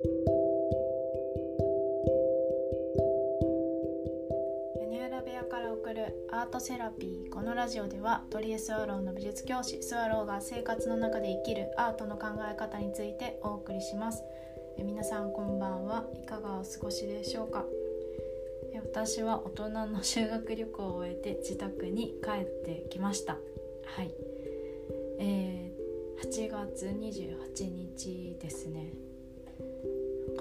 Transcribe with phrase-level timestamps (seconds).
[0.00, 0.10] 屋
[4.88, 7.30] 根裏部屋から送るアートセラピー。
[7.30, 14.22] このラジオでは鳥居スワローの美術教師スワローが生活の中で生きるアートの考え方についてお送りします。
[14.78, 16.06] え皆さんこんばんは。
[16.14, 17.64] いかがお過ごしでしょうか？
[18.76, 23.36] 私は大人の修学旅行を終えて自宅に帰ってきました。
[23.84, 24.14] はい。
[25.18, 29.07] えー、8月28日ですね。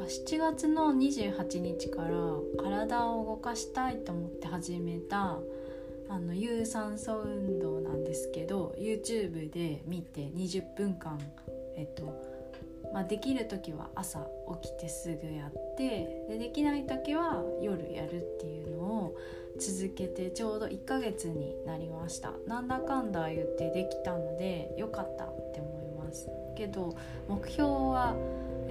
[0.05, 2.10] 7月の28日から
[2.57, 5.37] 体を動かしたいと思って始めた
[6.10, 11.20] あの有酸素運動なんですけど YouTube で見て20分間
[11.75, 12.37] えっと
[12.93, 14.25] まあ、できる時は朝
[14.61, 19.18] 起きてすぐやってでできない時は夜やるっていうのを
[19.59, 22.32] 続けてちょうど1ヶ月になりました。
[22.48, 26.29] なんだかんだ言ってできたので良かったって思います。
[26.56, 26.95] けど
[27.28, 28.15] 目標は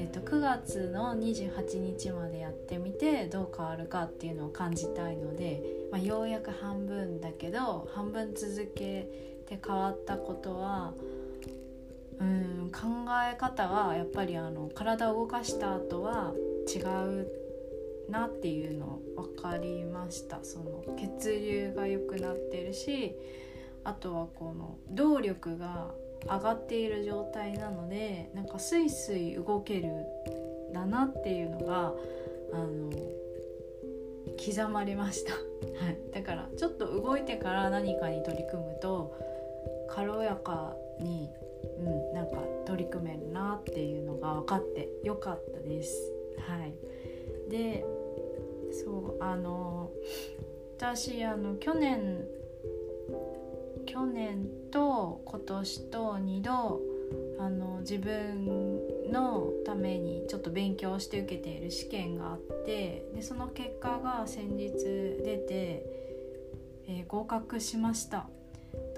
[0.07, 9.09] えっと、9月の28日までやってみてどう変わるかっていうのを感じたいので、まあ、ようやく半分だけど半分続け
[9.49, 10.95] て変わったことは
[12.21, 12.83] うん考
[13.33, 16.33] え方はやっぱりあの体を動かした後は
[16.73, 17.29] 違う
[18.09, 20.39] なっていうの分かりました。
[20.45, 20.85] その
[21.19, 23.17] 血流が良くなってるし
[23.83, 25.91] あとはこの動力が
[26.29, 29.91] 上がっている状態なのでなんかスイスイ動ける
[30.73, 31.95] だなっていうのが
[32.53, 32.91] あの
[34.37, 35.33] 刻まれました、
[35.85, 39.15] はい、だからちょっと動いてから何かに取り組むと
[39.89, 41.31] 軽やかに、
[41.79, 46.13] うん、なんか取り組めるなっていうのが分かってよかったです。
[46.39, 46.75] はい、
[47.51, 47.85] で
[48.73, 49.91] そうあの
[50.77, 52.27] 私あの去年
[53.97, 56.83] 去年と今年と2度
[57.41, 58.79] あの自分
[59.11, 64.75] のためにちょっと勉強して受けている試験があってでその結果が先日
[65.25, 65.87] 出て、
[66.87, 68.29] えー、合格しました。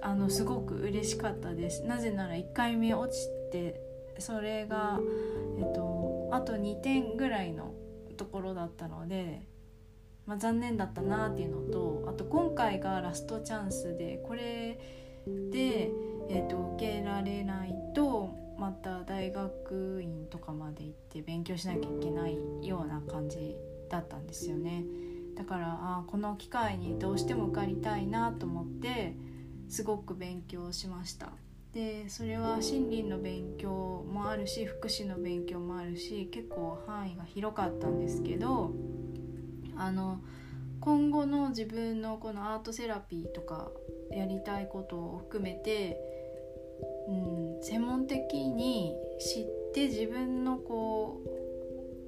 [0.02, 1.84] あのすごく嬉しかったです。
[1.84, 3.80] なぜなら1回目落ちて
[4.18, 4.98] それが、
[5.60, 7.72] えっと、あと2点ぐらいの
[8.16, 9.46] ところだったので
[10.28, 14.78] まあ、残念だったなっていうのとあと今回がラストチャンスでこれ
[15.50, 15.90] で、
[16.28, 23.56] えーと、受けられないとまた大学院とかまで行って勉強しなきゃいけないような感じ
[23.88, 24.84] だったんですよね。
[25.36, 29.14] だからあこの機会にどうしても受かりたいなと思って
[29.68, 31.30] すごく勉強しました。
[31.72, 38.72] でそれは心理の勉強もあるし福祉の勉強もあるし結構範囲が広かったんですけど
[39.76, 40.18] あの
[40.80, 43.70] 今後の自分のこのアートセラピーとか
[44.10, 45.98] やりたいことを含めて、
[47.08, 51.38] うん、専門的に知って自分のこう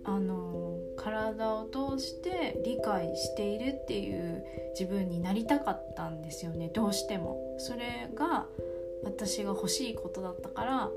[0.05, 4.45] あの体を通して理解しているっていう
[4.79, 7.57] 自分になりたかったんですよねどうしても。
[7.59, 8.47] それが
[9.05, 10.91] 私が欲しいことだったから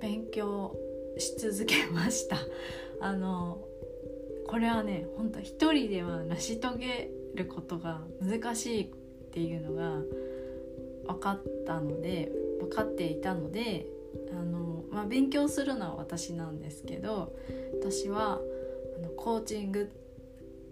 [0.00, 0.76] 勉強
[1.18, 2.36] し続けました。
[3.00, 3.58] あの
[4.46, 8.92] これはね本当一人では成し遂げることが難しい
[9.38, 13.86] っていうのが分かったので分かっていたので
[14.32, 17.32] あの、まあ、勉強するのは私なんですけど
[17.80, 18.40] 私は
[18.98, 19.92] あのコーチング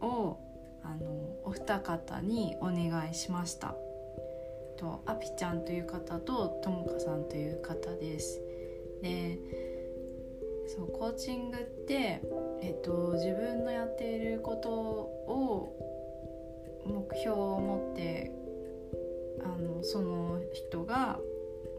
[0.00, 0.36] を
[0.82, 1.06] あの
[1.44, 3.74] お二方にお願いしました。
[4.76, 8.42] とアピちゃんという方とともかさんという方です。
[9.00, 9.38] で
[10.66, 12.20] そうコーチングって
[12.60, 15.76] えっと、自分のやっていることを
[16.84, 18.32] 目標を持って
[19.44, 21.18] あのその人が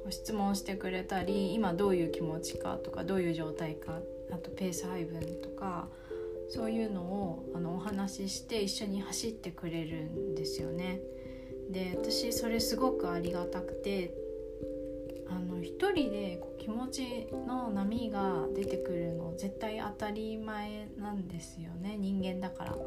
[0.09, 3.99] 質問してくれたり今どういう気持ちかとかどういう状態か
[4.31, 5.87] あとペース配分とか
[6.49, 11.01] そういうのをあのお話しして一緒に走ってくれるんですよね。
[11.69, 14.13] で私それすごくありがたくて
[15.29, 22.77] あの一人でこう気持ちの波が出てくるの絶対当たり前なんですよね人間だから。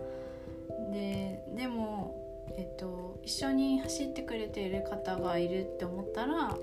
[3.22, 6.56] 一緒に走ってくれている方がいるって思ったら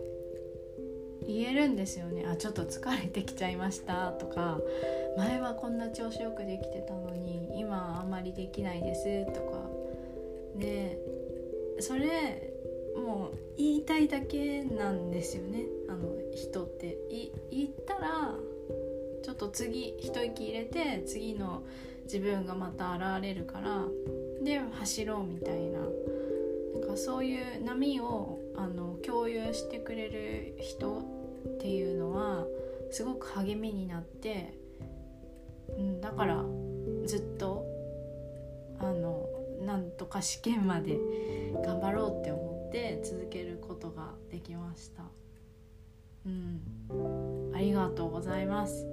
[1.26, 2.26] 言えるんですよね。
[2.26, 4.12] あちょっと疲れてきちゃいました。
[4.14, 4.60] とか
[5.18, 9.26] 前はこんな調子よくできてたのに今はあんまりできないです。
[9.34, 9.70] とか。
[10.56, 10.98] で
[11.80, 12.54] それ
[12.96, 15.66] もう言いたいだけなんですよね。
[15.90, 16.98] あの人って。
[17.52, 18.36] 言ったら
[19.24, 21.64] ちょっと次一息入れて次の
[22.06, 23.84] 自分がまた現れるから
[24.42, 25.80] で走ろうみたいな。
[26.80, 32.46] なんかそういう波をあの共有してくれる人っていうのは
[32.92, 34.54] すごく励みになって、
[35.70, 36.44] うんだから
[37.06, 37.66] ずっと
[38.80, 39.28] あの
[39.66, 40.98] なんとか試験まで
[41.66, 45.04] 頑張ろうって思って続けることができました。
[46.26, 47.52] うん。
[47.56, 48.86] ありがとうございます。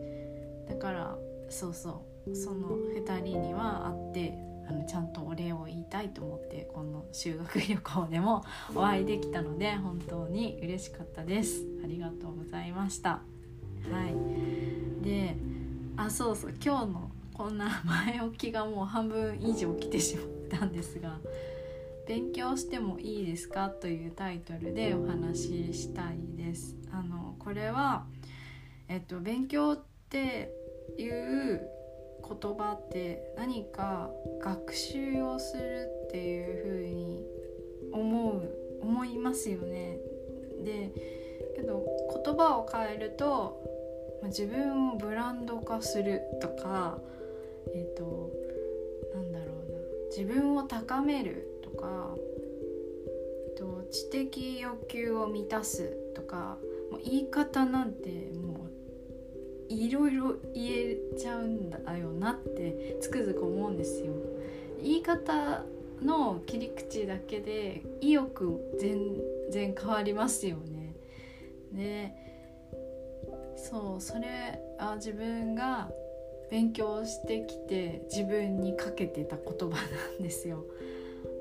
[0.69, 1.19] だから
[1.50, 2.34] そうそう。
[2.34, 8.44] その2人には会ってあのちゃんとお礼を言いたいと思ってこの修学旅行でも
[8.75, 13.20] お会いできたので本当に嬉しかったですありがとうございましたは
[15.00, 15.37] いで
[15.96, 20.26] あそうそう今日のこんな前置きがもう半分以上来てしまっ
[20.61, 21.19] たんですが
[22.06, 26.76] 「勉強してもいいですか?」というタイトルでお話ししたいです。
[26.93, 28.06] あのこれは、
[28.88, 30.52] えっと、勉強って
[30.96, 31.69] いう
[32.26, 34.10] 言葉って何か
[34.42, 37.24] 学習をするっていう風に
[37.92, 39.98] 思う思いますよね。
[40.64, 40.90] で
[41.56, 41.84] けど
[42.24, 43.62] 言葉を変えると
[44.24, 46.98] 自分をブランド化するとか
[47.74, 48.30] えっ、ー、と
[49.14, 49.78] なんだろうな
[50.10, 52.14] 自分を高めるとか、
[53.06, 56.58] えー、と知的欲求を満たすとか
[56.90, 58.10] もう言い方なんて
[59.69, 64.12] いろいろ言えちゃうんだよなってつくづく思うんですよ。
[64.82, 65.64] 言い方
[66.02, 69.20] の切り口だけで意欲全
[69.50, 70.94] 然変わりますよね。
[71.72, 72.12] で
[73.56, 75.90] そうそれあ自分が
[76.50, 80.64] 勉強してきて自分にかけてた言葉なんですよ。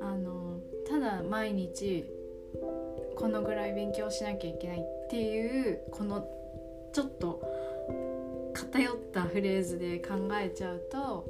[0.02, 2.06] あのただ毎日
[3.16, 6.28] このぐらい勉強しなきゃいけないっていうこの
[6.94, 7.42] ちょっと
[8.54, 11.26] 偏ったフレーズで考えちゃうと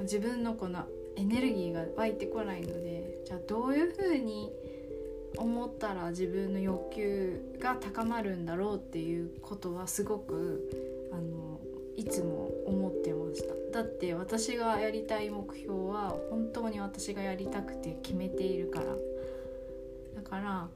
[0.00, 0.84] 自分のこの
[1.16, 4.52] エネルギーが湧いてこないのでじゃあどういうふうに
[5.36, 10.70] 思ったら自分の欲求が高まるんだろうっていうことはすごく
[11.12, 11.60] あの
[11.96, 13.80] いつも思ってました。
[13.80, 18.86] だって私がやりたい目標は本当に私がやりたくて決めているから。
[18.86, 20.68] だから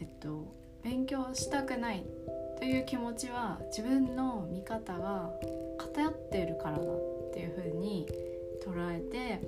[0.00, 0.46] えっと
[0.82, 2.04] 勉強したくない。
[2.58, 5.30] という気持ちは自分の見方が
[5.78, 8.06] 偏っているからだっていうふうに
[8.64, 9.40] 捉えて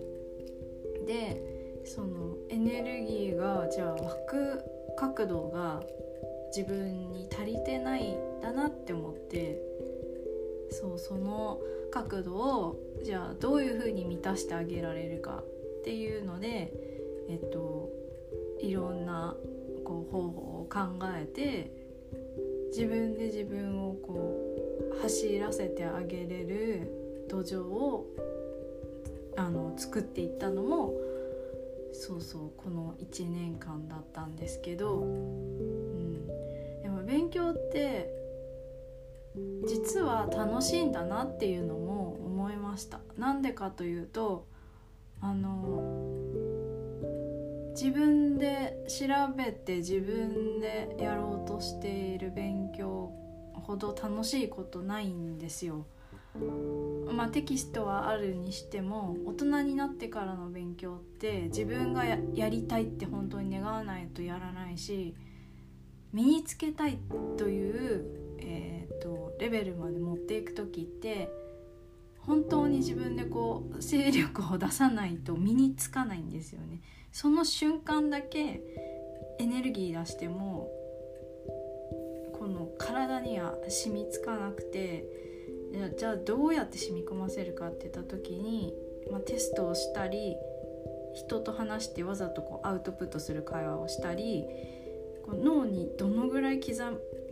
[1.06, 4.62] でそのエネルギーがじゃあ湧く
[4.96, 5.82] 角度が
[6.54, 9.60] 自分に足りてないんだなって思って
[10.70, 11.60] そうその
[11.90, 15.42] 角度をじゃあどういうふうに満たしてあげられるか
[15.80, 16.72] っていうので
[17.28, 17.90] えっと
[18.60, 19.36] いろんな
[19.84, 20.78] こう方法を考
[21.16, 21.85] えて
[22.68, 24.36] 自分で自分をこ
[24.98, 28.06] う走らせてあげれる土壌を
[29.36, 30.94] あの作っていったのも
[31.92, 36.26] そうそうこの1年間だったんですけど、うん、
[36.82, 38.10] でも勉強って
[39.66, 43.00] 実は楽しいんだなっていうのも思いました。
[43.18, 44.46] なんでかというと
[45.20, 46.45] あの
[47.80, 49.06] 自分で調
[49.36, 53.12] べて自分でやろうとしている勉強
[53.52, 55.86] ほど楽しいことないんですよ。
[57.12, 62.18] まあ、テキストはあるにしても大人になってからの勉強って自分がや
[62.48, 65.14] りたいって本当に願わないとやらないし
[66.12, 66.98] 身につけたい
[67.38, 71.30] というえーと、レベルまで持っていく時って
[72.18, 76.80] 本当に自分でこう勢力を出さないと身につかないんですよね。
[77.18, 78.60] その瞬間だけ
[79.38, 80.70] エネルギー出しても
[82.38, 85.06] この体には染みつかなくて
[85.96, 88.74] じゃあどうやって染み込ませるかって言った時に、
[89.10, 90.36] まあ、テストをしたり
[91.14, 94.44] 人と話してわざとこうアウトプットする会話をしたり
[95.24, 96.76] こう脳にどのぐらい刻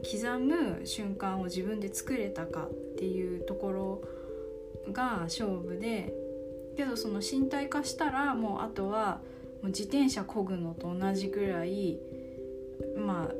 [0.02, 4.02] 刻む瞬間を自分で作れたかっていうところ
[4.90, 6.14] が勝負で
[6.74, 9.20] けどその身体化したらもうあとは
[9.64, 11.98] う自転車こぐのと同じぐらい
[12.96, 13.30] ま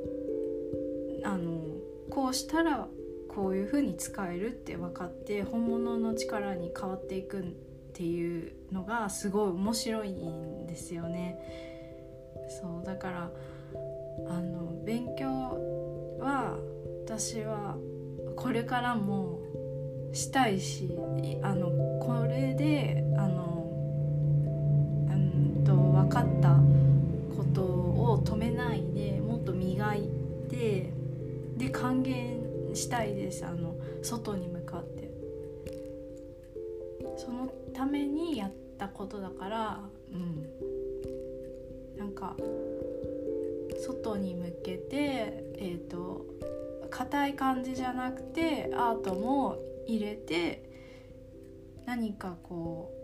[1.25, 1.63] ああの
[2.11, 2.89] こうしたら
[3.29, 7.43] こういう風に使えるって分かって本物の力に変わっていくっ
[7.93, 11.39] ていうのがすごい面白いんですよね。
[12.49, 13.31] そうだから
[14.29, 15.27] あの勉強
[16.21, 16.59] は
[17.05, 17.77] 私は
[18.37, 19.41] これからも
[20.13, 20.97] したいし
[21.43, 23.54] あのこれであの
[26.15, 26.51] かった
[27.37, 30.09] ことを止めないでもっと磨い
[30.49, 30.93] て
[31.57, 32.41] で還元
[32.73, 35.05] したいですあの外に向かって。
[37.17, 39.81] そのためにやったことだから
[40.13, 40.49] うん。
[41.99, 42.37] なんか
[43.85, 46.27] 外に向けてえっ、ー、と
[46.91, 50.63] 硬い感じじゃなくてアートも入れて
[51.87, 52.93] 何かこ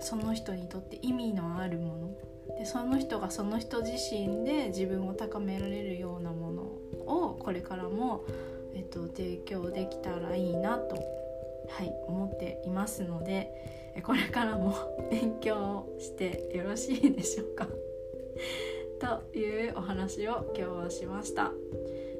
[0.00, 2.10] その人にとって意味のあるもの。
[2.58, 6.62] でその人がその人自身で自分を高められるようなもの
[7.06, 8.24] をこれからも、
[8.74, 13.50] えっと、提供できたらいいなと、はい、思っていますので
[14.02, 14.74] これからも
[15.10, 17.68] 勉強してよろしいでしょうか？
[19.32, 21.52] というお話を今日はしました。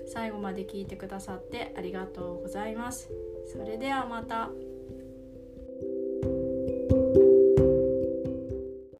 [0.07, 3.11] 最後まで聞いてくださってありがとうございます。
[3.47, 4.51] それではまた。